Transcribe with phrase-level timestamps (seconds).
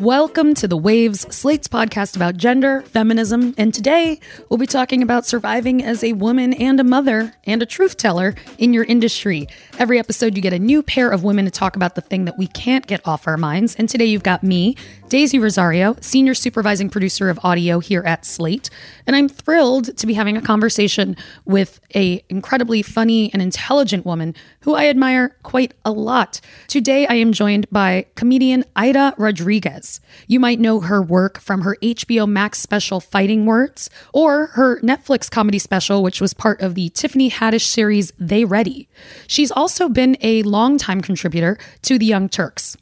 [0.00, 5.26] Welcome to The Waves, Slate's podcast about gender, feminism, and today we'll be talking about
[5.26, 9.48] surviving as a woman and a mother and a truth teller in your industry.
[9.76, 12.38] Every episode, you get a new pair of women to talk about the thing that
[12.38, 13.74] we can't get off our minds.
[13.74, 14.76] And today, you've got me,
[15.08, 18.70] Daisy Rosario, senior supervising producer of audio here at Slate,
[19.04, 24.36] and I'm thrilled to be having a conversation with a incredibly funny and intelligent woman
[24.60, 26.40] who I admire quite a lot.
[26.68, 29.87] Today, I am joined by comedian Aida Rodriguez.
[30.26, 35.30] You might know her work from her HBO Max special Fighting Words or her Netflix
[35.30, 38.88] comedy special, which was part of the Tiffany Haddish series They Ready.
[39.26, 42.76] She's also been a longtime contributor to The Young Turks.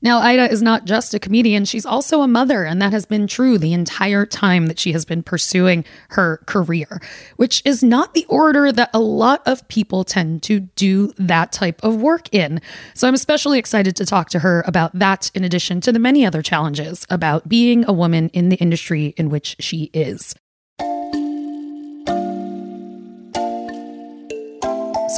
[0.00, 3.26] Now, Aida is not just a comedian, she's also a mother, and that has been
[3.26, 7.00] true the entire time that she has been pursuing her career,
[7.36, 11.82] which is not the order that a lot of people tend to do that type
[11.82, 12.60] of work in.
[12.94, 16.24] So I'm especially excited to talk to her about that, in addition to the many
[16.24, 20.34] other challenges about being a woman in the industry in which she is.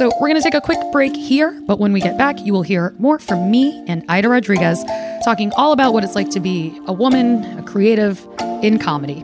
[0.01, 2.53] So we're going to take a quick break here, but when we get back, you
[2.53, 4.83] will hear more from me and Aida Rodriguez
[5.23, 8.27] talking all about what it's like to be a woman, a creative
[8.63, 9.23] in comedy.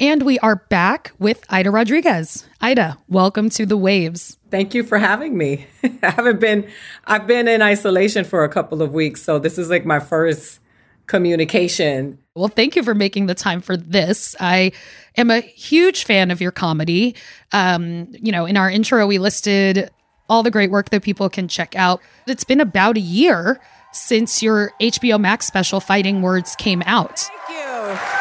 [0.00, 2.46] And we are back with Aida Rodriguez.
[2.60, 4.38] Aida, welcome to the waves.
[4.48, 5.66] Thank you for having me.
[6.04, 6.68] I haven't been
[7.04, 10.60] I've been in isolation for a couple of weeks, so this is like my first
[11.08, 12.18] communication.
[12.36, 14.36] Well, thank you for making the time for this.
[14.38, 14.70] I
[15.16, 17.16] am a huge fan of your comedy.
[17.50, 19.90] Um, you know, in our intro we listed
[20.28, 22.00] all the great work that people can check out.
[22.28, 23.60] It's been about a year
[23.90, 27.18] since your HBO Max special Fighting Words came out.
[27.48, 28.17] Thank you.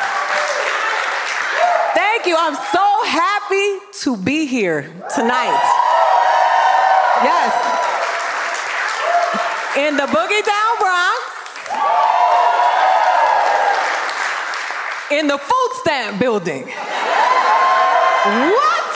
[2.17, 2.35] Thank you.
[2.35, 4.81] I'm so happy to be here
[5.13, 5.61] tonight.
[7.21, 7.53] Yes.
[9.77, 11.19] In the Boogie Down Bronx.
[15.11, 16.63] In the food stamp building.
[18.23, 18.93] What?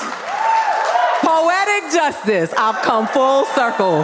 [1.22, 2.52] Poetic justice.
[2.58, 4.04] I've come full circle.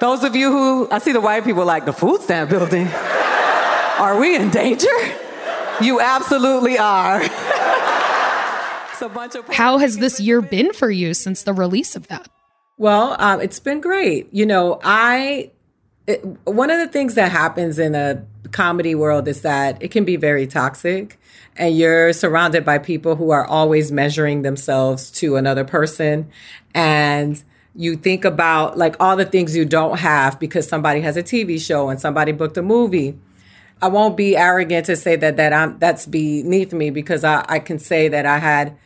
[0.00, 2.88] Those of you who, I see the white people like the food stamp building.
[3.98, 4.88] Are we in danger?
[5.80, 7.22] You absolutely are.
[9.52, 12.28] How has this year been for you since the release of that?
[12.78, 14.28] Well, um, it's been great.
[14.32, 15.52] You know, I
[16.06, 20.04] it, one of the things that happens in a comedy world is that it can
[20.04, 21.20] be very toxic,
[21.56, 26.28] and you're surrounded by people who are always measuring themselves to another person,
[26.74, 27.42] and
[27.74, 31.60] you think about like all the things you don't have because somebody has a TV
[31.60, 33.16] show and somebody booked a movie
[33.80, 37.58] I won't be arrogant to say that that I'm that's beneath me because I, I
[37.60, 38.76] can say that I had,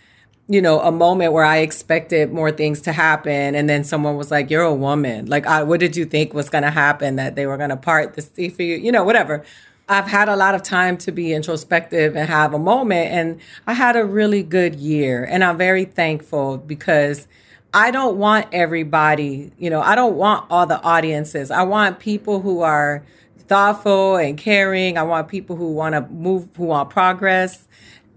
[0.49, 4.31] you know, a moment where I expected more things to happen, and then someone was
[4.31, 5.27] like, "You're a woman.
[5.27, 7.17] Like, I, what did you think was going to happen?
[7.17, 8.77] That they were going to part the sea for you?
[8.77, 9.45] You know, whatever."
[9.89, 13.73] I've had a lot of time to be introspective and have a moment, and I
[13.73, 17.27] had a really good year, and I'm very thankful because.
[17.75, 21.51] I don't want everybody, you know, I don't want all the audiences.
[21.51, 23.03] I want people who are
[23.43, 24.99] thoughtful and caring.
[24.99, 27.67] I want people who want to move, who want progress.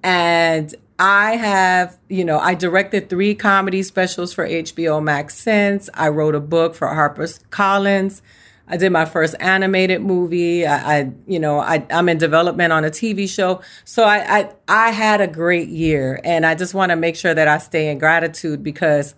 [0.03, 5.89] And I have, you know, I directed three comedy specials for HBO Max since.
[5.93, 8.21] I wrote a book for Harper's Collins.
[8.67, 10.65] I did my first animated movie.
[10.65, 13.61] I, I you know, I, I'm in development on a TV show.
[13.83, 17.33] So I, I, I had a great year, and I just want to make sure
[17.33, 19.13] that I stay in gratitude because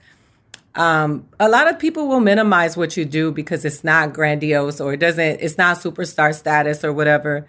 [0.77, 4.93] um, a lot of people will minimize what you do because it's not grandiose or
[4.93, 7.47] it doesn't, it's not superstar status or whatever.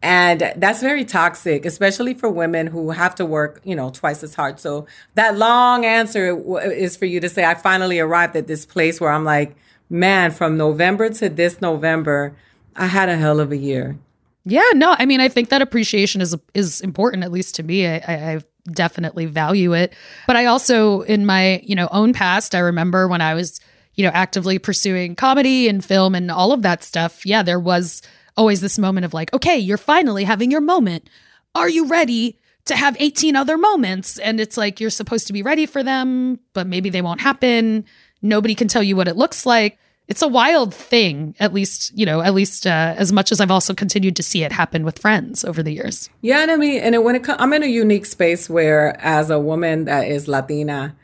[0.00, 4.32] And that's very toxic, especially for women who have to work, you know, twice as
[4.32, 4.60] hard.
[4.60, 6.38] So that long answer
[6.70, 9.56] is for you to say, I finally arrived at this place where I'm like,
[9.90, 12.36] man, from November to this November,
[12.76, 13.98] I had a hell of a year.
[14.44, 17.86] Yeah, no, I mean, I think that appreciation is is important, at least to me.
[17.86, 18.40] I, I,
[18.72, 19.94] definitely value it,
[20.26, 23.60] but I also, in my you know own past, I remember when I was
[23.94, 27.24] you know actively pursuing comedy and film and all of that stuff.
[27.26, 28.02] Yeah, there was
[28.36, 31.08] always this moment of like, okay, you're finally having your moment.
[31.54, 34.18] Are you ready to have 18 other moments?
[34.18, 37.84] And it's like you're supposed to be ready for them, but maybe they won't happen.
[38.22, 42.04] Nobody can tell you what it looks like it's a wild thing at least you
[42.04, 44.98] know at least uh, as much as i've also continued to see it happen with
[44.98, 46.10] friends over the years.
[46.22, 49.30] Yeah and i mean and when it comes i'm in a unique space where as
[49.30, 50.96] a woman that is latina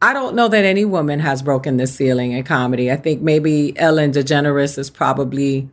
[0.00, 2.90] i don't know that any woman has broken the ceiling in comedy.
[2.90, 5.68] I think maybe ellen degeneres is probably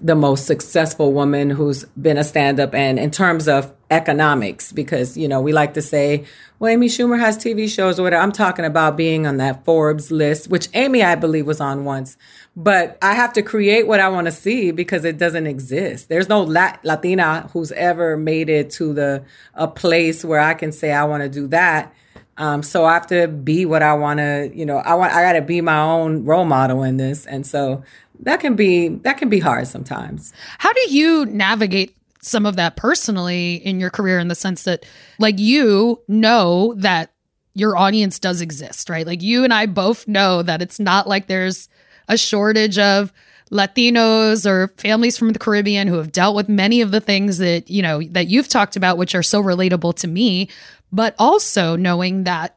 [0.00, 5.28] the most successful woman who's been a stand-up and in terms of economics because you
[5.28, 6.24] know we like to say
[6.58, 8.22] well amy schumer has tv shows or whatever.
[8.22, 12.18] I'm talking about being on that forbes list which amy i believe was on once.
[12.56, 16.08] But i have to create what i want to see because it doesn't exist.
[16.08, 20.92] There's no latina who's ever made it to the a place where i can say
[20.92, 21.94] i want to do that.
[22.38, 25.22] Um, so I have to be what I want to, you know, I want, I
[25.22, 27.24] got to be my own role model in this.
[27.24, 27.82] And so
[28.20, 30.32] that can be that can be hard sometimes.
[30.58, 34.84] How do you navigate some of that personally in your career in the sense that
[35.18, 37.12] like you know that
[37.54, 39.06] your audience does exist, right?
[39.06, 41.68] Like you and I both know that it's not like there's
[42.08, 43.12] a shortage of
[43.50, 47.70] Latinos or families from the Caribbean who have dealt with many of the things that,
[47.70, 50.48] you know, that you've talked about which are so relatable to me,
[50.92, 52.55] but also knowing that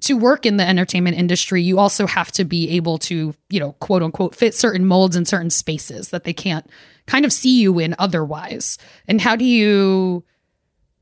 [0.00, 3.72] to work in the entertainment industry, you also have to be able to, you know,
[3.80, 6.66] quote unquote, fit certain molds in certain spaces that they can't
[7.06, 8.78] kind of see you in otherwise.
[9.08, 10.24] And how do you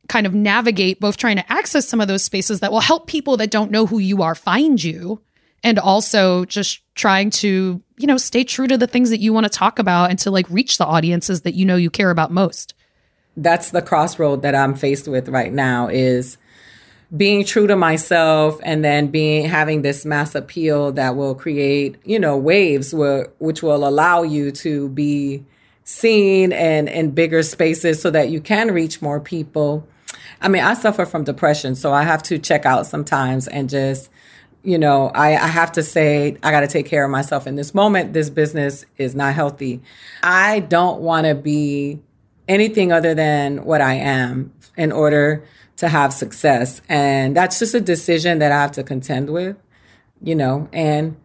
[0.08, 3.36] kind of navigate both trying to access some of those spaces that will help people
[3.36, 5.20] that don't know who you are find you
[5.62, 9.44] and also just trying to, you know, stay true to the things that you want
[9.44, 12.30] to talk about and to like reach the audiences that you know you care about
[12.30, 12.74] most?
[13.36, 16.38] That's the crossroad that I'm faced with right now is
[17.16, 22.18] being true to myself and then being having this mass appeal that will create you
[22.18, 25.42] know waves where, which will allow you to be
[25.84, 29.86] seen and in bigger spaces so that you can reach more people.
[30.42, 34.10] I mean i suffer from depression so i have to check out sometimes and just
[34.62, 37.56] you know i, I have to say i got to take care of myself in
[37.56, 38.12] this moment.
[38.12, 39.80] This business is not healthy.
[40.22, 42.00] I don't want to be
[42.46, 45.44] anything other than what i am in order
[45.78, 46.82] to have success.
[46.88, 49.56] And that's just a decision that I have to contend with,
[50.20, 51.16] you know, and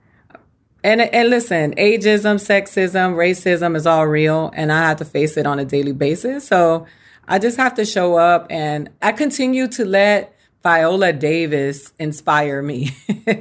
[0.83, 5.45] and and listen, ageism, sexism, racism is all real and I have to face it
[5.45, 6.47] on a daily basis.
[6.47, 6.85] So
[7.27, 12.91] I just have to show up and I continue to let Viola Davis inspire me.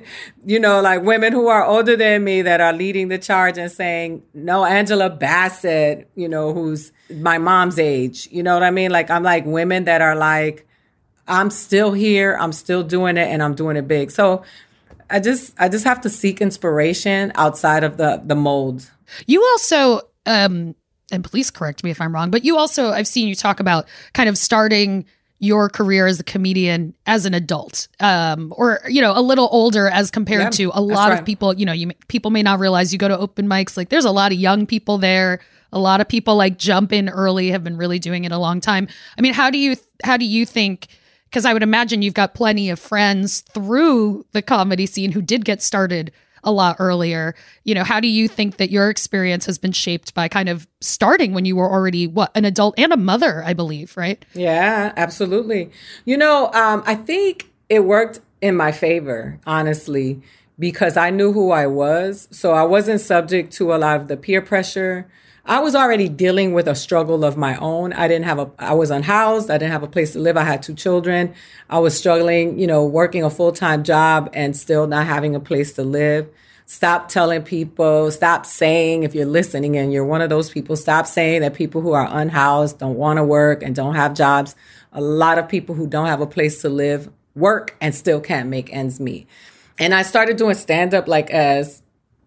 [0.46, 3.70] you know, like women who are older than me that are leading the charge and
[3.70, 8.28] saying, no, Angela Bassett, you know, who's my mom's age.
[8.32, 8.90] You know what I mean?
[8.90, 10.66] Like, I'm like women that are like,
[11.28, 12.36] I'm still here.
[12.40, 14.10] I'm still doing it and I'm doing it big.
[14.10, 14.42] So
[15.08, 18.90] I just I just have to seek inspiration outside of the the mold.
[19.26, 20.74] You also um
[21.10, 23.86] and please correct me if I'm wrong, but you also I've seen you talk about
[24.14, 25.04] kind of starting
[25.42, 29.88] your career as a comedian as an adult um, or you know a little older
[29.88, 31.18] as compared yeah, to a lot right.
[31.18, 33.88] of people you know you people may not realize you go to open mics like
[33.88, 35.40] there's a lot of young people there
[35.72, 38.60] a lot of people like jump in early have been really doing it a long
[38.60, 38.86] time
[39.18, 39.74] i mean how do you
[40.04, 40.86] how do you think
[41.32, 45.46] because I would imagine you've got plenty of friends through the comedy scene who did
[45.46, 46.12] get started
[46.44, 47.34] a lot earlier.
[47.64, 50.66] You know, how do you think that your experience has been shaped by kind of
[50.82, 54.22] starting when you were already what an adult and a mother, I believe, right?
[54.34, 55.70] Yeah, absolutely.
[56.04, 60.20] You know, um, I think it worked in my favor, honestly,
[60.58, 64.18] because I knew who I was, so I wasn't subject to a lot of the
[64.18, 65.08] peer pressure
[65.44, 67.92] I was already dealing with a struggle of my own.
[67.92, 69.50] I didn't have a, I was unhoused.
[69.50, 70.36] I didn't have a place to live.
[70.36, 71.34] I had two children.
[71.68, 75.40] I was struggling, you know, working a full time job and still not having a
[75.40, 76.28] place to live.
[76.66, 81.06] Stop telling people, stop saying, if you're listening and you're one of those people, stop
[81.06, 84.54] saying that people who are unhoused don't want to work and don't have jobs.
[84.92, 88.48] A lot of people who don't have a place to live work and still can't
[88.48, 89.26] make ends meet.
[89.78, 91.81] And I started doing stand up like as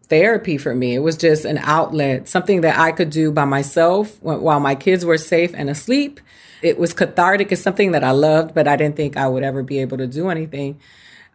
[0.06, 0.96] therapy for me.
[0.96, 5.06] It was just an outlet, something that I could do by myself while my kids
[5.06, 6.20] were safe and asleep.
[6.62, 7.52] It was cathartic.
[7.52, 10.08] It's something that I loved, but I didn't think I would ever be able to
[10.08, 10.80] do anything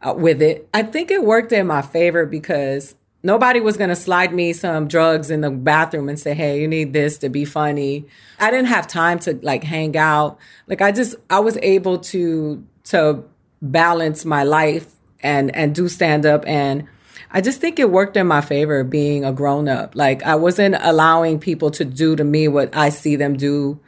[0.02, 0.68] uh, with it.
[0.72, 4.88] I think it worked in my favor because nobody was going to slide me some
[4.88, 8.06] drugs in the bathroom and say, "Hey, you need this to be funny."
[8.38, 10.38] I didn't have time to like hang out.
[10.66, 13.24] Like I just I was able to to
[13.62, 14.86] balance my life
[15.22, 16.88] and and do stand up and
[17.32, 19.94] I just think it worked in my favor being a grown up.
[19.94, 23.78] Like I wasn't allowing people to do to me what I see them do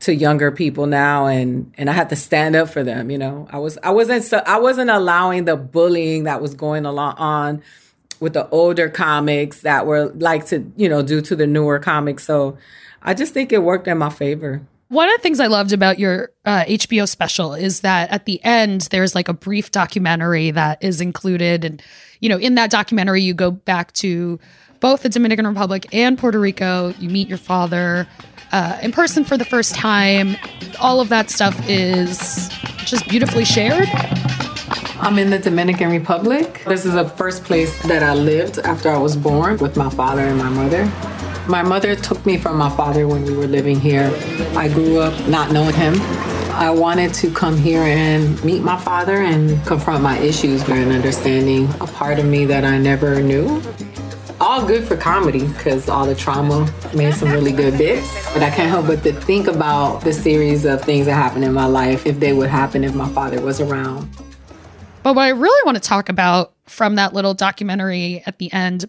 [0.00, 3.48] to younger people now and and I had to stand up for them, you know.
[3.50, 7.62] I was I wasn't so, I wasn't allowing the bullying that was going along on
[8.20, 12.24] with the older comics that were like to, you know, do to the newer comics.
[12.24, 12.58] So
[13.02, 14.62] I just think it worked in my favor.
[14.88, 18.42] One of the things I loved about your uh, HBO special is that at the
[18.42, 21.64] end, there's like a brief documentary that is included.
[21.64, 21.82] And,
[22.20, 24.40] you know, in that documentary, you go back to
[24.80, 26.94] both the Dominican Republic and Puerto Rico.
[26.98, 28.08] You meet your father
[28.50, 30.36] uh, in person for the first time.
[30.80, 32.48] All of that stuff is
[32.86, 33.88] just beautifully shared.
[35.00, 36.62] I'm in the Dominican Republic.
[36.66, 40.22] This is the first place that I lived after I was born with my father
[40.22, 40.90] and my mother.
[41.48, 44.12] My mother took me from my father when we were living here.
[44.54, 45.94] I grew up not knowing him.
[46.52, 51.66] I wanted to come here and meet my father and confront my issues and understanding
[51.80, 53.62] a part of me that I never knew.
[54.42, 58.30] All good for comedy because all the trauma made some really good bits.
[58.34, 61.54] But I can't help but to think about the series of things that happened in
[61.54, 64.06] my life if they would happen if my father was around.
[65.02, 68.84] But what I really want to talk about from that little documentary at the end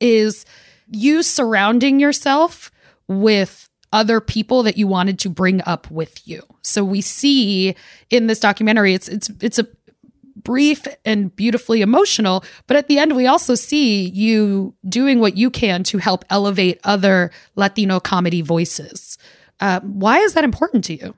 [0.00, 0.44] is
[0.90, 2.70] you surrounding yourself
[3.08, 6.42] with other people that you wanted to bring up with you.
[6.62, 7.74] So we see
[8.08, 9.66] in this documentary it's it's it's a
[10.36, 15.50] brief and beautifully emotional, but at the end we also see you doing what you
[15.50, 19.18] can to help elevate other Latino comedy voices.
[19.58, 21.14] Uh, why is that important to you?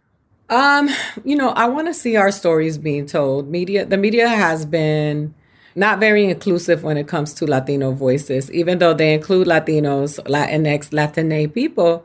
[0.49, 0.91] Um,
[1.25, 3.49] you know, I want to see our stories being told.
[3.49, 5.35] Media, the media has been
[5.75, 8.51] not very inclusive when it comes to Latino voices.
[8.53, 12.05] Even though they include Latinos, Latinx, Latine people,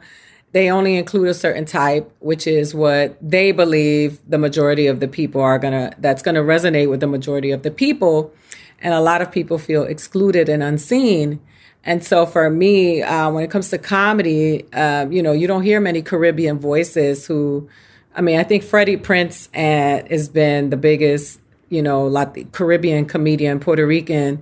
[0.53, 5.07] they only include a certain type, which is what they believe the majority of the
[5.07, 8.33] people are gonna, that's gonna resonate with the majority of the people.
[8.79, 11.41] And a lot of people feel excluded and unseen.
[11.83, 15.63] And so for me, uh, when it comes to comedy, uh, you know, you don't
[15.63, 17.69] hear many Caribbean voices who,
[18.15, 23.05] I mean, I think Freddie Prinze uh, has been the biggest you know, the Caribbean
[23.05, 24.41] comedian, Puerto Rican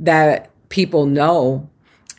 [0.00, 1.68] that people know.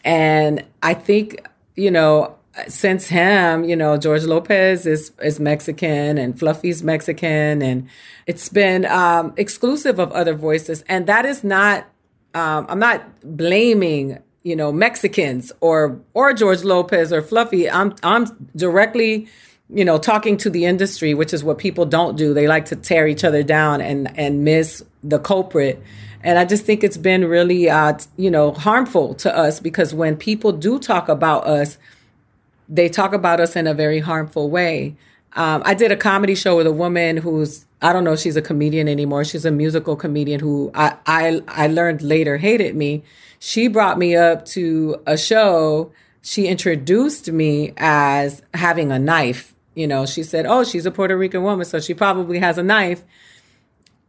[0.04, 1.46] And I think,
[1.76, 2.36] you know,
[2.68, 7.90] since him, you know, George Lopez is is Mexican and Fluffy's Mexican, and
[8.28, 10.84] it's been um, exclusive of other voices.
[10.88, 11.88] And that is not.
[12.34, 17.70] Um, I'm not blaming you know Mexicans or or George Lopez or Fluffy.
[17.70, 19.28] I'm I'm directly
[19.70, 22.34] you know, talking to the industry, which is what people don't do.
[22.34, 25.82] They like to tear each other down and and miss the culprit.
[26.24, 30.18] And I just think it's been really, uh, you know, harmful to us because when
[30.18, 31.78] people do talk about us,
[32.68, 34.96] they talk about us in a very harmful way.
[35.34, 38.36] Um, I did a comedy show with a woman who's I don't know if she's
[38.36, 39.26] a comedian anymore.
[39.26, 43.04] She's a musical comedian who I I, I learned later hated me.
[43.40, 45.92] She brought me up to a show.
[46.22, 51.15] She introduced me as having a knife you know, she said, "Oh, she's a Puerto
[51.15, 53.03] Rican woman, so she probably has a knife."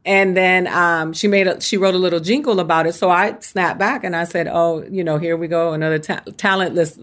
[0.05, 2.93] And then um, she made a, she wrote a little jingle about it.
[2.93, 6.23] So I snapped back and I said, "Oh, you know, here we go, another ta-
[6.37, 6.99] talentless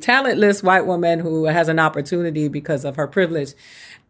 [0.00, 3.54] talentless white woman who has an opportunity because of her privilege."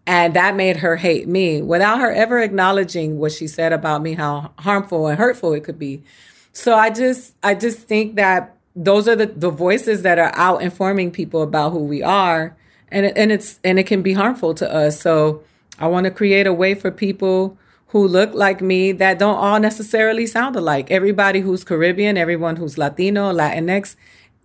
[0.06, 4.14] And that made her hate me without her ever acknowledging what she said about me,
[4.14, 6.02] how harmful and hurtful it could be.
[6.52, 10.62] So I just I just think that those are the, the voices that are out
[10.62, 12.56] informing people about who we are
[12.90, 15.00] and it, and it's and it can be harmful to us.
[15.00, 15.42] So
[15.78, 19.60] I want to create a way for people who look like me that don't all
[19.60, 20.90] necessarily sound alike.
[20.90, 23.96] Everybody who's Caribbean, everyone who's Latino, Latinx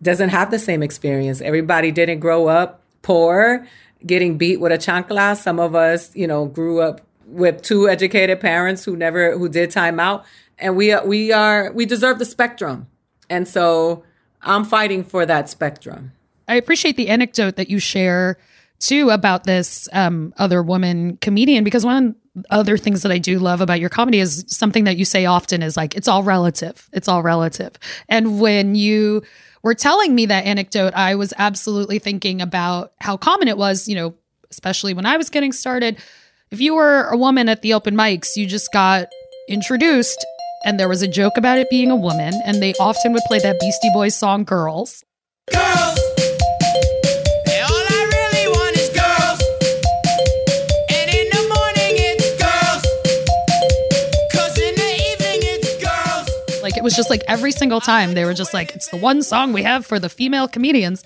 [0.01, 1.41] doesn't have the same experience.
[1.41, 3.67] Everybody didn't grow up poor,
[4.05, 5.35] getting beat with a chancla.
[5.35, 9.71] Some of us, you know, grew up with two educated parents who never who did
[9.71, 10.25] time out,
[10.57, 12.87] and we we are we deserve the spectrum.
[13.29, 14.03] And so
[14.41, 16.11] I'm fighting for that spectrum.
[16.47, 18.37] I appreciate the anecdote that you share
[18.79, 22.15] too about this um, other woman comedian because one
[22.49, 25.61] other things that I do love about your comedy is something that you say often
[25.61, 26.89] is like it's all relative.
[26.91, 27.73] It's all relative.
[28.09, 29.23] And when you
[29.61, 33.95] were telling me that anecdote, I was absolutely thinking about how common it was, you
[33.95, 34.15] know,
[34.49, 35.97] especially when I was getting started.
[36.51, 39.07] If you were a woman at the open mics, you just got
[39.47, 40.25] introduced
[40.65, 43.39] and there was a joke about it being a woman and they often would play
[43.39, 45.03] that Beastie Boys song Girls.
[45.51, 46.12] Girls
[56.83, 59.53] It was just like every single time they were just like, it's the one song
[59.53, 61.01] we have for the female comedians.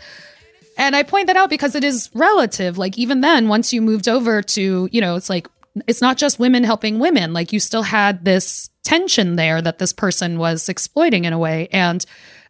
[0.75, 2.79] And I point that out because it is relative.
[2.79, 5.47] Like, even then, once you moved over to, you know, it's like,
[5.85, 7.31] it's not just women helping women.
[7.31, 11.67] Like, you still had this tension there that this person was exploiting in a way.
[11.71, 12.03] And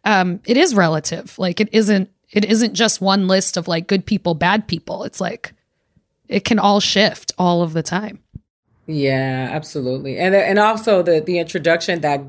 [0.06, 1.38] um, it is relative.
[1.38, 5.04] Like, it isn't, it isn't just one list of like good people, bad people.
[5.04, 5.52] It's like,
[6.28, 8.20] it can all shift all of the time.
[8.86, 10.16] Yeah, absolutely.
[10.18, 12.22] And and also the the introduction that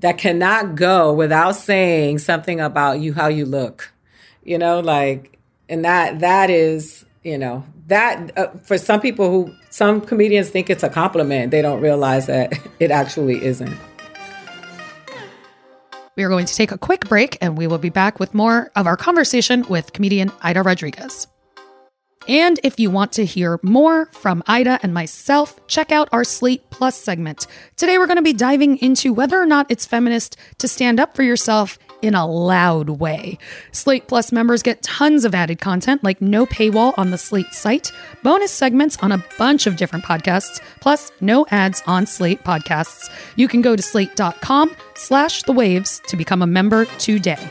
[0.00, 3.92] that cannot go without saying something about you how you look.
[4.42, 5.38] You know, like
[5.68, 10.70] and that that is, you know, that uh, for some people who some comedians think
[10.70, 13.76] it's a compliment, they don't realize that it actually isn't.
[16.16, 18.72] We are going to take a quick break and we will be back with more
[18.74, 21.28] of our conversation with comedian Aida Rodriguez.
[22.28, 26.68] And if you want to hear more from Aida and myself, check out our Slate
[26.68, 27.46] Plus segment.
[27.76, 31.16] Today, we're going to be diving into whether or not it's feminist to stand up
[31.16, 33.38] for yourself in a loud way.
[33.72, 37.90] Slate Plus members get tons of added content like no paywall on the Slate site,
[38.22, 43.10] bonus segments on a bunch of different podcasts, plus no ads on Slate podcasts.
[43.36, 47.50] You can go to slate.com slash the waves to become a member today.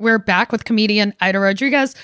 [0.00, 1.94] We're back with comedian Aida Rodriguez.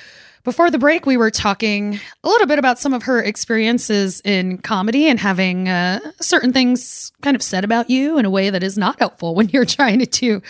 [0.44, 4.58] Before the break, we were talking a little bit about some of her experiences in
[4.58, 8.62] comedy and having uh, certain things kind of said about you in a way that
[8.62, 10.40] is not helpful when you're trying to do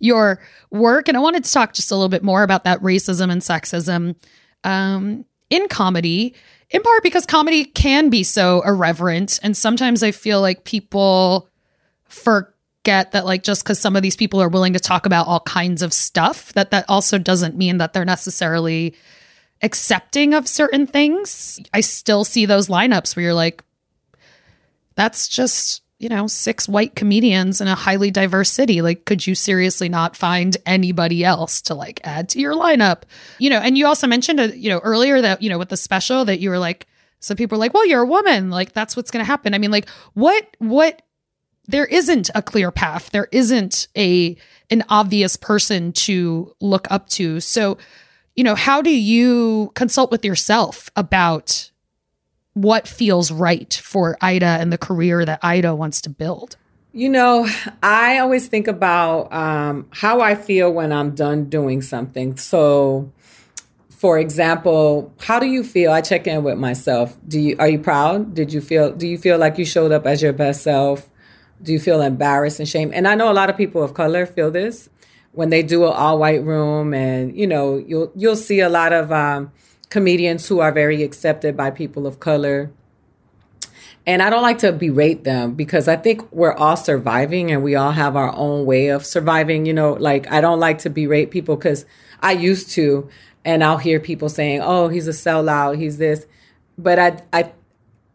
[0.00, 0.40] your
[0.72, 1.06] work.
[1.06, 4.16] And I wanted to talk just a little bit more about that racism and sexism
[4.64, 6.34] um, in comedy,
[6.70, 9.38] in part because comedy can be so irreverent.
[9.44, 11.48] And sometimes I feel like people
[12.88, 15.40] forget that like just because some of these people are willing to talk about all
[15.40, 18.94] kinds of stuff that that also doesn't mean that they're necessarily
[19.60, 21.60] accepting of certain things.
[21.74, 23.62] I still see those lineups where you're like
[24.94, 28.80] that's just you know six white comedians in a highly diverse city.
[28.80, 33.02] Like could you seriously not find anybody else to like add to your lineup?
[33.38, 35.76] You know and you also mentioned uh, you know earlier that you know with the
[35.76, 36.86] special that you were like
[37.20, 38.48] some people are like well you're a woman.
[38.48, 39.52] Like that's what's going to happen.
[39.52, 41.02] I mean like what what
[41.68, 43.10] there isn't a clear path.
[43.10, 44.36] There isn't a
[44.70, 47.40] an obvious person to look up to.
[47.40, 47.78] So,
[48.34, 51.70] you know, how do you consult with yourself about
[52.54, 56.56] what feels right for Aida and the career that Aida wants to build?
[56.92, 57.46] You know,
[57.82, 62.36] I always think about um, how I feel when I'm done doing something.
[62.36, 63.12] So,
[63.90, 65.92] for example, how do you feel?
[65.92, 67.16] I check in with myself.
[67.26, 68.34] Do you are you proud?
[68.34, 68.92] Did you feel?
[68.92, 71.08] Do you feel like you showed up as your best self?
[71.62, 72.92] Do you feel embarrassed and shame?
[72.94, 74.88] And I know a lot of people of color feel this
[75.32, 78.92] when they do an all white room, and you know you'll you'll see a lot
[78.92, 79.52] of um,
[79.90, 82.70] comedians who are very accepted by people of color.
[84.06, 87.74] And I don't like to berate them because I think we're all surviving and we
[87.74, 89.66] all have our own way of surviving.
[89.66, 91.84] You know, like I don't like to berate people because
[92.20, 93.08] I used to,
[93.44, 96.26] and I'll hear people saying, "Oh, he's a sellout, he's this,"
[96.78, 97.52] but I I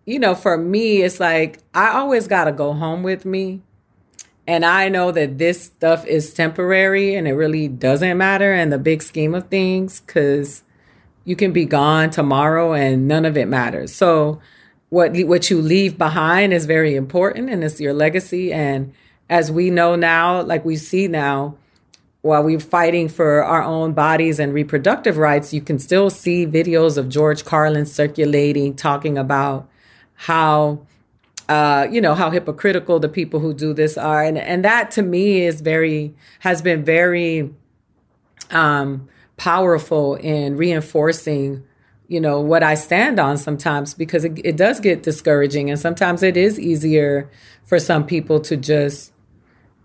[0.05, 3.61] you know, for me, it's like I always got to go home with me.
[4.45, 8.77] And I know that this stuff is temporary and it really doesn't matter in the
[8.77, 10.63] big scheme of things because
[11.23, 13.93] you can be gone tomorrow and none of it matters.
[13.95, 14.41] So,
[14.89, 18.53] what, what you leave behind is very important and it's your legacy.
[18.53, 18.93] And
[19.29, 21.55] as we know now, like we see now,
[22.21, 26.97] while we're fighting for our own bodies and reproductive rights, you can still see videos
[26.97, 29.67] of George Carlin circulating talking about
[30.15, 30.86] how
[31.49, 35.02] uh, you know how hypocritical the people who do this are, and and that to
[35.02, 37.54] me is very has been very
[38.52, 41.63] um, powerful in reinforcing
[42.08, 46.23] you know what I stand on sometimes because it, it does get discouraging, and sometimes
[46.23, 47.30] it is easier
[47.65, 49.12] for some people to just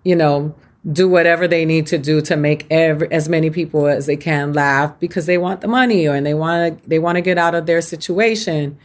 [0.04, 0.54] you know
[0.90, 4.52] do whatever they need to do to make every, as many people as they can
[4.52, 7.36] laugh because they want the money or and they want to they want to get
[7.36, 8.78] out of their situation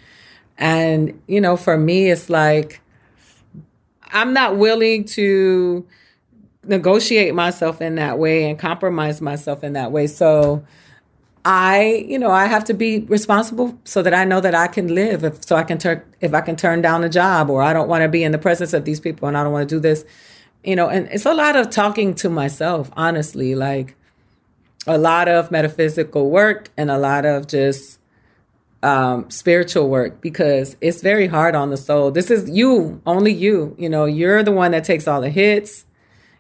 [0.57, 2.81] and, you know, for me, it's like,
[4.11, 5.85] I'm not willing to
[6.65, 10.07] negotiate myself in that way and compromise myself in that way.
[10.07, 10.63] So
[11.45, 14.93] I, you know, I have to be responsible so that I know that I can
[14.95, 15.23] live.
[15.23, 17.89] If, so I can turn if I can turn down a job or I don't
[17.89, 19.79] want to be in the presence of these people and I don't want to do
[19.79, 20.05] this,
[20.63, 20.87] you know.
[20.87, 23.95] And it's a lot of talking to myself, honestly, like
[24.87, 27.99] a lot of metaphysical work and a lot of just
[28.83, 32.11] um, spiritual work because it's very hard on the soul.
[32.11, 33.75] This is you, only you.
[33.79, 35.85] You know, you're the one that takes all the hits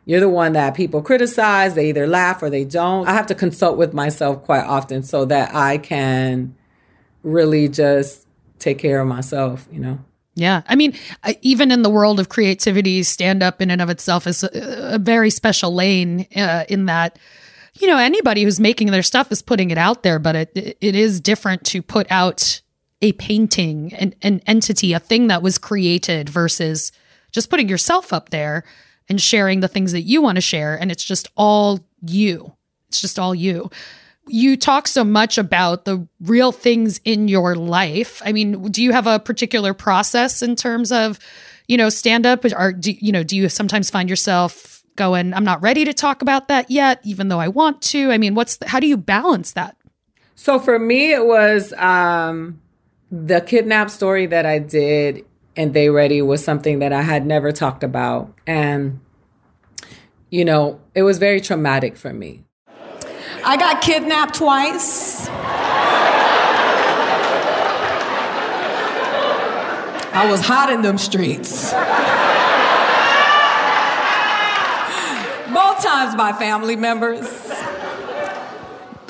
[0.05, 1.75] you're the one that people criticize.
[1.75, 3.07] They either laugh or they don't.
[3.07, 6.55] I have to consult with myself quite often so that I can
[7.23, 8.27] really just
[8.59, 9.99] take care of myself, you know?
[10.35, 10.63] Yeah.
[10.67, 10.93] I mean,
[11.41, 14.99] even in the world of creativity, stand up in and of itself is a, a
[14.99, 17.19] very special lane uh, in that,
[17.79, 20.95] you know, anybody who's making their stuff is putting it out there, but it, it
[20.95, 22.61] is different to put out
[23.01, 26.91] a painting, an, an entity, a thing that was created versus
[27.31, 28.63] just putting yourself up there
[29.09, 30.75] and sharing the things that you want to share.
[30.79, 32.53] And it's just all you.
[32.87, 33.69] It's just all you.
[34.27, 38.21] You talk so much about the real things in your life.
[38.23, 41.19] I mean, do you have a particular process in terms of,
[41.67, 42.45] you know, stand up?
[42.45, 46.21] Or, do, you know, do you sometimes find yourself going, I'm not ready to talk
[46.21, 48.11] about that yet, even though I want to?
[48.11, 49.77] I mean, what's, the, how do you balance that?
[50.35, 52.61] So for me, it was um,
[53.11, 55.25] the kidnap story that I did
[55.55, 58.33] and They Ready was something that I had never talked about.
[58.47, 58.99] And,
[60.29, 62.43] you know, it was very traumatic for me.
[63.45, 65.27] I got kidnapped twice.
[70.15, 71.73] I was hot in them streets.
[75.93, 77.27] Both times by family members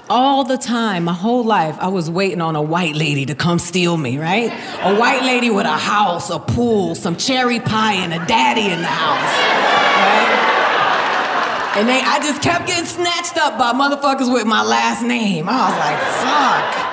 [0.10, 3.58] all the time, my whole life, I was waiting on a white lady to come
[3.58, 4.52] steal me, right?
[4.82, 8.82] A white lady with a house, a pool, some cherry pie, and a daddy in
[8.82, 9.34] the house,
[11.72, 11.80] right?
[11.80, 15.48] And they, I just kept getting snatched up by motherfuckers with my last name.
[15.48, 16.93] I was like, fuck.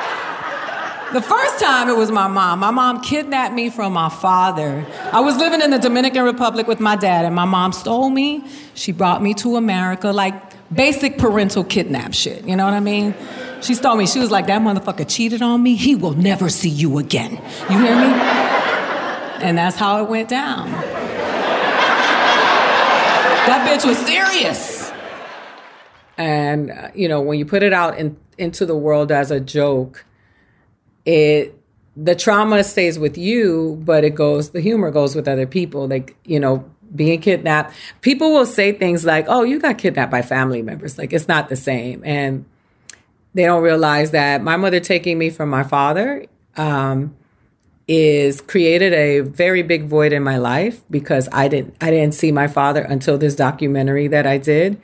[1.12, 2.60] The first time it was my mom.
[2.60, 4.86] My mom kidnapped me from my father.
[5.12, 8.44] I was living in the Dominican Republic with my dad, and my mom stole me.
[8.74, 10.34] She brought me to America like
[10.72, 12.46] basic parental kidnap shit.
[12.46, 13.14] You know what I mean?
[13.60, 15.74] She stole me, she was like, that motherfucker cheated on me.
[15.74, 17.32] He will never see you again.
[17.68, 18.12] You hear me?
[19.42, 20.70] And that's how it went down.
[23.46, 24.92] That bitch was serious.
[26.16, 29.40] And, uh, you know, when you put it out in, into the world as a
[29.40, 30.04] joke,
[31.04, 31.56] it,
[31.96, 35.88] the trauma stays with you, but it goes, the humor goes with other people.
[35.88, 37.74] Like, you know, being kidnapped.
[38.00, 40.98] People will say things like, oh, you got kidnapped by family members.
[40.98, 42.02] Like, it's not the same.
[42.04, 42.44] And
[43.34, 47.14] they don't realize that my mother taking me from my father um,
[47.86, 52.32] is created a very big void in my life because I didn't I didn't see
[52.32, 54.80] my father until this documentary that I did.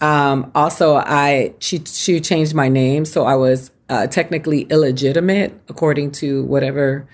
[0.00, 6.12] Um, also, I she she changed my name, so I was uh, technically illegitimate according
[6.12, 7.06] to whatever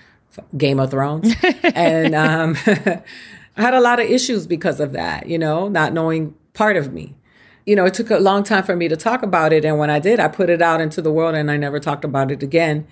[0.57, 2.57] Game of Thrones, and um,
[3.57, 6.93] I had a lot of issues because of that, you know, not knowing part of
[6.93, 7.15] me.
[7.65, 9.65] You know, it took a long time for me to talk about it.
[9.65, 12.03] And when I did, I put it out into the world and I never talked
[12.03, 12.87] about it again.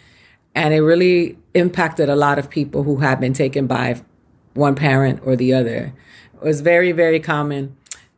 [0.53, 4.01] And it really impacted a lot of people who had been taken by
[4.53, 5.93] one parent or the other.
[6.35, 7.75] It was very, very common.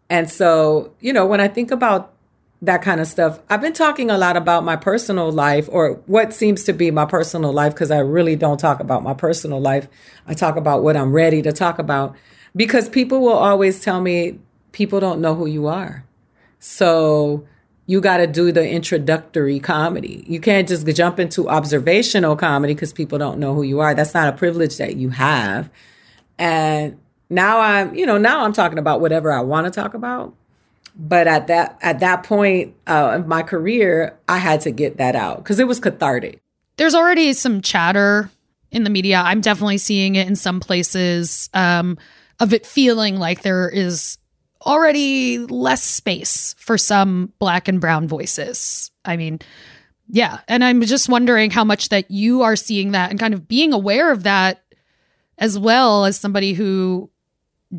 [0.09, 2.13] And so, you know, when I think about
[2.61, 6.31] that kind of stuff, I've been talking a lot about my personal life or what
[6.33, 9.87] seems to be my personal life because I really don't talk about my personal life.
[10.27, 12.15] I talk about what I'm ready to talk about
[12.55, 14.39] because people will always tell me
[14.73, 16.05] people don't know who you are.
[16.59, 17.47] So
[17.87, 20.23] you got to do the introductory comedy.
[20.27, 23.95] You can't just jump into observational comedy because people don't know who you are.
[23.95, 25.69] That's not a privilege that you have.
[26.37, 30.35] And now I'm, you know, now I'm talking about whatever I want to talk about.
[30.95, 35.15] But at that at that point uh, of my career, I had to get that
[35.15, 36.39] out because it was cathartic.
[36.77, 38.29] There's already some chatter
[38.71, 39.21] in the media.
[39.23, 41.49] I'm definitely seeing it in some places.
[41.53, 41.97] Um,
[42.41, 44.17] of it feeling like there is
[44.65, 48.91] already less space for some black and brown voices.
[49.05, 49.39] I mean,
[50.09, 50.39] yeah.
[50.47, 53.73] And I'm just wondering how much that you are seeing that and kind of being
[53.73, 54.63] aware of that
[55.37, 57.09] as well as somebody who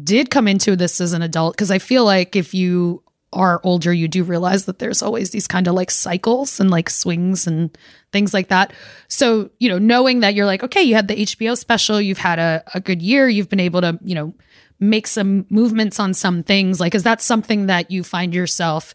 [0.03, 1.57] did come into this as an adult.
[1.57, 3.03] Cause I feel like if you
[3.33, 6.91] are older, you do realize that there's always these kind of like cycles and like
[6.91, 7.77] swings and
[8.13, 8.73] things like that.
[9.09, 12.39] So, you know, knowing that you're like, okay, you had the HBO special, you've had
[12.39, 14.35] a, a good year, you've been able to, you know,
[14.83, 16.81] make some movements on some things?
[16.81, 18.93] Like, is that something that you find yourself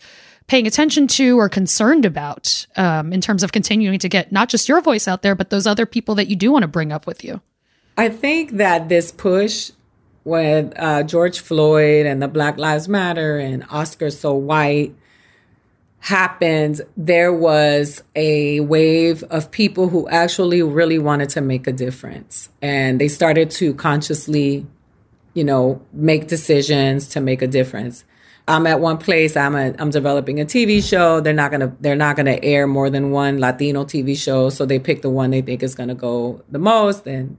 [0.48, 4.70] paying attention to or concerned about um, in terms of continuing to get not just
[4.70, 7.08] your voice out there, but those other people that you do want to bring up
[7.08, 7.42] with you?
[7.98, 9.72] I think that this push
[10.28, 14.94] when uh, George Floyd and the Black Lives Matter and Oscar So White
[16.00, 22.50] happened, there was a wave of people who actually really wanted to make a difference.
[22.62, 24.68] And they started to consciously,
[25.34, 28.04] you know, make decisions to make a difference.
[28.50, 29.38] I'm at one place.
[29.38, 31.22] I'm a, I'm developing a TV show.
[31.22, 34.50] They're not gonna they're not gonna air more than one Latino TV show.
[34.50, 37.38] So they pick the one they think is gonna go the most, and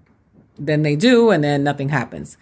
[0.58, 2.38] then they do, and then nothing happens.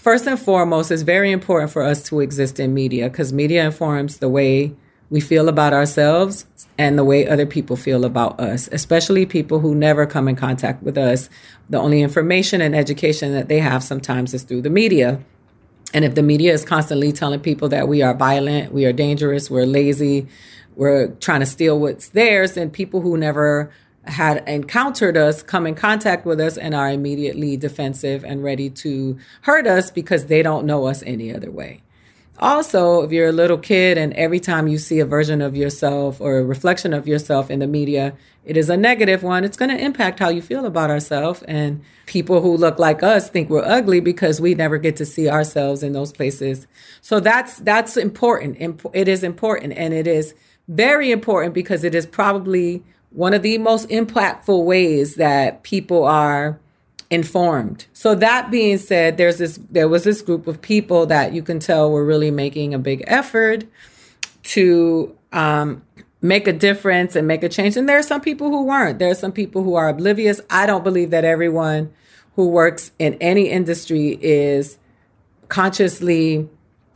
[0.00, 4.16] First and foremost, it's very important for us to exist in media because media informs
[4.16, 4.74] the way
[5.10, 6.46] we feel about ourselves
[6.78, 10.82] and the way other people feel about us, especially people who never come in contact
[10.82, 11.28] with us.
[11.68, 15.20] The only information and education that they have sometimes is through the media.
[15.92, 19.50] And if the media is constantly telling people that we are violent, we are dangerous,
[19.50, 20.26] we're lazy,
[20.76, 23.70] we're trying to steal what's theirs, then people who never
[24.04, 29.18] had encountered us come in contact with us and are immediately defensive and ready to
[29.42, 31.82] hurt us because they don't know us any other way.
[32.38, 36.22] Also, if you're a little kid and every time you see a version of yourself
[36.22, 38.14] or a reflection of yourself in the media,
[38.46, 41.42] it is a negative one, it's going to impact how you feel about ourselves.
[41.42, 45.28] And people who look like us think we're ugly because we never get to see
[45.28, 46.66] ourselves in those places.
[47.02, 48.80] So that's that's important.
[48.94, 50.34] It is important and it is
[50.66, 56.58] very important because it is probably one of the most impactful ways that people are
[57.10, 57.86] informed.
[57.92, 61.58] So that being said, there's this there was this group of people that you can
[61.58, 63.64] tell were really making a big effort
[64.42, 65.82] to um,
[66.22, 67.76] make a difference and make a change.
[67.76, 68.98] And there are some people who weren't.
[68.98, 70.40] There are some people who are oblivious.
[70.48, 71.92] I don't believe that everyone
[72.36, 74.78] who works in any industry is
[75.48, 76.48] consciously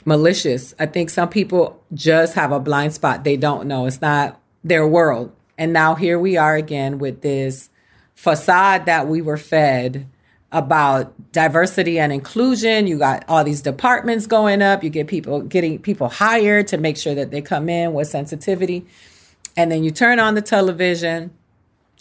[0.04, 0.74] malicious.
[0.78, 3.24] I think some people just have a blind spot.
[3.24, 3.86] They don't know.
[3.86, 5.32] It's not their world.
[5.56, 7.70] And now here we are again with this
[8.14, 10.06] facade that we were fed
[10.50, 12.86] about diversity and inclusion.
[12.86, 14.84] You got all these departments going up.
[14.84, 18.86] You get people getting people hired to make sure that they come in with sensitivity.
[19.56, 21.32] And then you turn on the television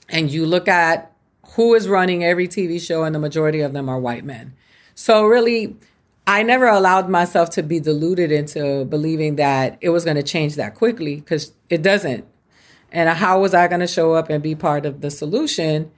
[0.10, 1.14] and you look at
[1.56, 4.54] who is running every TV show, and the majority of them are white men.
[4.96, 5.76] So, really,
[6.26, 10.56] I never allowed myself to be deluded into believing that it was going to change
[10.56, 12.26] that quickly because it doesn't.
[12.94, 15.92] And how was I going to show up and be part of the solution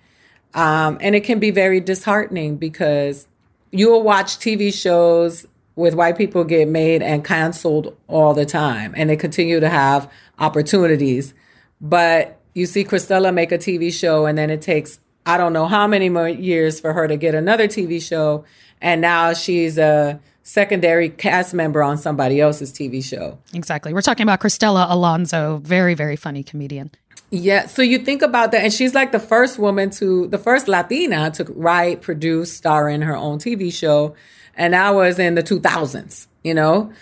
[0.55, 3.27] um, and it can be very disheartening because
[3.71, 8.93] you will watch TV shows with white people get made and canceled all the time,
[8.95, 11.33] and they continue to have opportunities.
[11.81, 15.65] But you see Cristela make a TV show, and then it takes I don't know
[15.65, 18.45] how many more years for her to get another TV show,
[18.79, 23.37] and now she's a secondary cast member on somebody else's TV show.
[23.53, 23.93] Exactly.
[23.93, 26.91] We're talking about Cristela Alonzo, very very funny comedian.
[27.31, 27.65] Yeah.
[27.65, 31.31] So you think about that, and she's like the first woman to, the first Latina
[31.31, 34.15] to write, produce, star in her own TV show.
[34.55, 36.93] And that was in the 2000s, you know?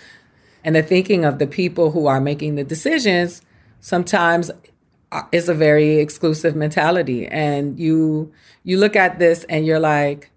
[0.64, 3.42] And the thinking of the people who are making the decisions
[3.80, 4.50] sometimes
[5.12, 7.28] uh, is a very exclusive mentality.
[7.28, 8.32] And you,
[8.64, 10.32] you look at this and you're like,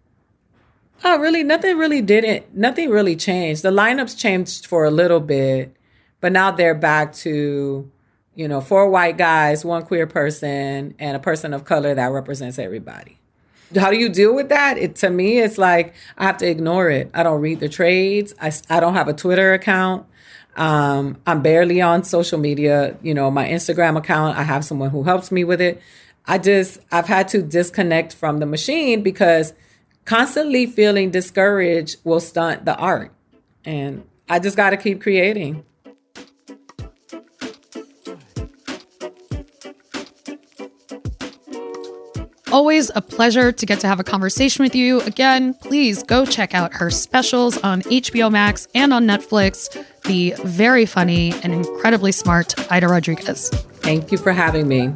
[1.04, 1.42] oh, really?
[1.42, 3.62] Nothing really didn't, nothing really changed.
[3.62, 5.74] The lineups changed for a little bit,
[6.20, 7.90] but now they're back to,
[8.34, 12.58] you know, four white guys, one queer person, and a person of color that represents
[12.58, 13.18] everybody.
[13.74, 14.78] How do you deal with that?
[14.78, 17.10] It to me, it's like I have to ignore it.
[17.12, 18.32] I don't read the trades.
[18.40, 20.06] I, I don't have a Twitter account.
[20.56, 22.96] Um, I'm barely on social media.
[23.02, 25.80] You know, my Instagram account, I have someone who helps me with it.
[26.26, 29.52] I just, I've had to disconnect from the machine because
[30.06, 33.12] constantly feeling discouraged will stunt the art.
[33.64, 35.64] And I just got to keep creating.
[42.52, 45.00] Always a pleasure to get to have a conversation with you.
[45.02, 49.68] Again, please go check out her specials on HBO Max and on Netflix.
[50.04, 53.50] The very funny and incredibly smart Aida Rodriguez.
[53.50, 54.92] Thank you for having me.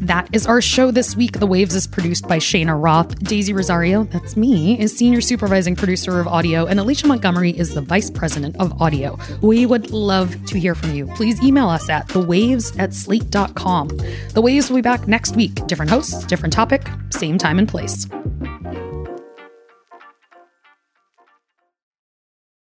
[0.00, 1.40] That is our show this week.
[1.40, 3.22] The Waves is produced by Cheyna Roth.
[3.22, 7.82] Daisy Rosario, that's me, is senior supervising producer of audio, and Alicia Montgomery is the
[7.82, 9.18] vice president of audio.
[9.42, 11.06] We would love to hear from you.
[11.08, 13.88] Please email us at thewaves at slate.com.
[14.32, 15.66] The Waves will be back next week.
[15.66, 18.06] Different hosts, different topic, same time and place.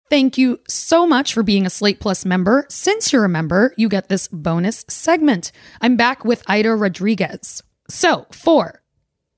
[0.10, 2.68] Thank you so much for being a Slate Plus member.
[2.70, 5.52] Since you're a member, you get this bonus segment.
[5.82, 7.64] I'm back with Aida Rodriguez.
[7.90, 8.84] So, for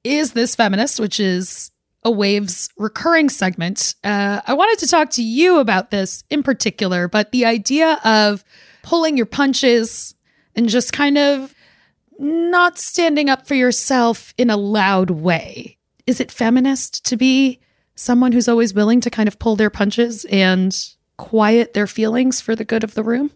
[0.03, 1.71] Is This Feminist, which is
[2.03, 7.07] a Waves recurring segment, uh, I wanted to talk to you about this in particular,
[7.07, 8.43] but the idea of
[8.83, 10.15] pulling your punches
[10.53, 11.55] and just kind of
[12.19, 15.77] not standing up for yourself in a loud way.
[16.05, 17.59] is it feminist to be
[17.97, 20.73] someone who's always willing to kind of pull their punches and
[21.17, 23.31] quiet their feelings for the good of the room?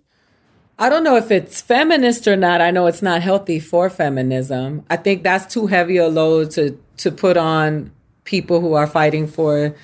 [0.80, 2.62] I don't know if it's feminist or not.
[2.62, 4.86] I know it's not healthy for feminism.
[4.89, 7.91] I think that's too heavy a load to to put on
[8.24, 9.76] people who are fighting for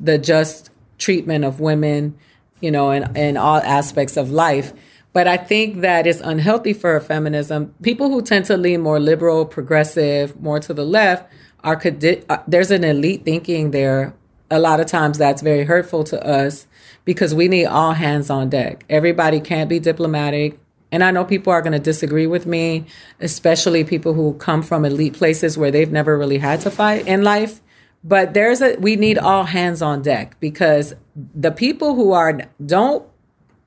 [0.00, 2.16] the just treatment of women,
[2.60, 4.72] you know, in, in all aspects of life.
[5.12, 7.74] But I think that it's unhealthy for feminism.
[7.82, 11.30] People who tend to lean more liberal, progressive, more to the left,
[11.64, 11.80] are
[12.28, 14.14] uh, there's an elite thinking there.
[14.50, 16.66] A lot of times that's very hurtful to us
[17.04, 18.84] because we need all hands on deck.
[18.88, 20.58] Everybody can't be diplomatic.
[20.92, 22.86] And I know people are going to disagree with me,
[23.20, 27.22] especially people who come from elite places where they've never really had to fight in
[27.22, 27.60] life.
[28.04, 30.94] But there's a we need all hands on deck because
[31.34, 33.04] the people who are don't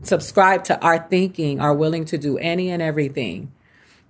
[0.02, 3.52] subscribe to our thinking are willing to do any and everything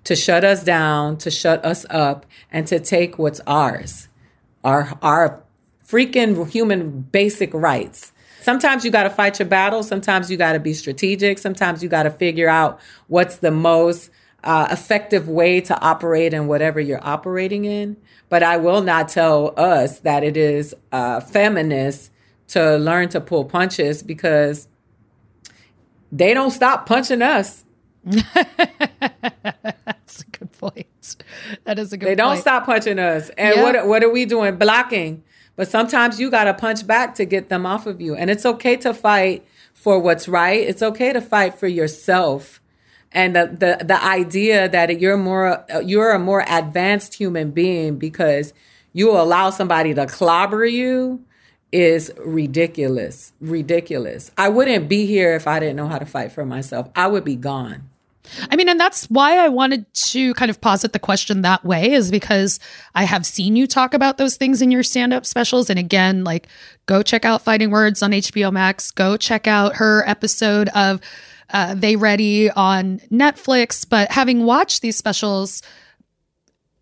[0.04, 4.08] to shut us down, to shut us up, and to take what's ours.
[4.64, 5.44] Our our
[5.90, 8.12] freaking human basic rights.
[8.42, 9.84] Sometimes you got to fight your battle.
[9.84, 11.38] Sometimes you got to be strategic.
[11.38, 14.10] Sometimes you got to figure out what's the most
[14.44, 17.98] uh, effective way to operate in whatever you're operating in.
[18.30, 22.12] But I will not tell us that it is uh, feminist
[22.50, 24.68] to learn to pull punches because
[26.12, 27.64] they don't stop punching us.
[28.04, 28.22] That's
[30.22, 31.16] a good point.
[31.66, 32.06] That is a good.
[32.06, 32.12] Point.
[32.12, 33.64] They don't stop punching us, and yep.
[33.64, 34.56] what what are we doing?
[34.56, 35.24] Blocking.
[35.60, 38.46] But sometimes you got to punch back to get them off of you, and it's
[38.46, 40.66] okay to fight for what's right.
[40.66, 42.62] It's okay to fight for yourself.
[43.12, 48.54] And the, the the idea that you're more you're a more advanced human being because
[48.94, 51.26] you allow somebody to clobber you
[51.74, 53.34] is ridiculous.
[53.42, 54.32] Ridiculous.
[54.38, 56.88] I wouldn't be here if i didn't know how to fight for myself.
[56.96, 57.90] I would be gone
[58.52, 61.92] I mean, and that's why I wanted to kind of posit the question that way,
[61.92, 62.60] is because
[62.96, 65.70] I have seen you talk about those things in your stand up specials.
[65.70, 66.48] And again, like,
[66.86, 71.02] go check out Fighting Words on HBO Max, go check out her episode of
[71.52, 73.88] uh, They Ready on Netflix.
[73.88, 75.62] But having watched these specials,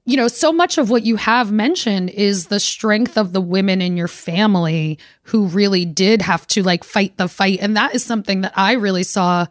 [0.06, 3.82] you know, so much of what you have mentioned is the strength of the women
[3.82, 7.60] in your family who really did have to like fight the fight.
[7.62, 9.48] And that is something that I really saw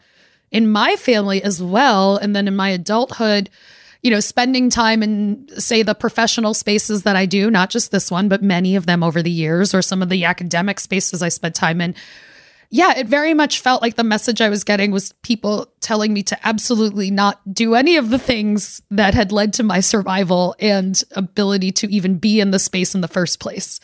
[0.57, 2.17] in my family as well.
[2.17, 3.51] And then in my adulthood,
[4.01, 8.11] you know, spending time in, say, the professional spaces that I do, not just this
[8.11, 11.29] one, but many of them over the years, or some of the academic spaces I
[11.29, 11.95] spent time in,
[12.71, 16.23] yeah, it very much felt like the message I was getting was people telling me
[16.23, 20.99] to absolutely not do any of the things that had led to my survival and
[21.13, 23.79] ability to even be in the space in the first place.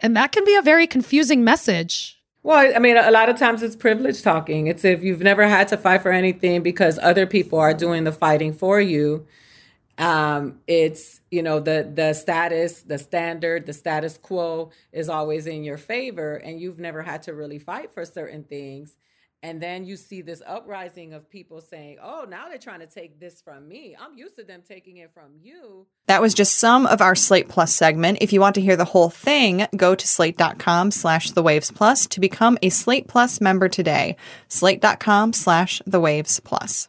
[0.00, 2.20] And that can be a very confusing message.
[2.44, 4.68] Well, I mean, a lot of times it's privilege talking.
[4.68, 8.12] It's if you've never had to fight for anything because other people are doing the
[8.12, 9.26] fighting for you
[9.98, 15.64] um, it's you know the the status the standard the status quo is always in
[15.64, 18.96] your favor and you've never had to really fight for certain things
[19.44, 23.20] and then you see this uprising of people saying oh now they're trying to take
[23.20, 23.94] this from me.
[24.00, 25.86] I'm used to them taking it from you.
[26.06, 28.18] That was just some of our slate plus segment.
[28.22, 32.06] If you want to hear the whole thing go to slate.com slash the waves plus
[32.06, 34.16] to become a slate plus member today.
[34.48, 36.88] Slate.com slash the waves plus